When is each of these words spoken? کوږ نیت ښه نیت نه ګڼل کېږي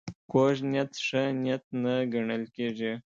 کوږ 0.31 0.55
نیت 0.71 0.91
ښه 1.05 1.21
نیت 1.43 1.63
نه 1.81 1.93
ګڼل 2.13 2.43
کېږي 2.55 2.93